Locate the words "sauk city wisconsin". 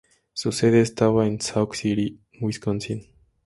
1.39-3.05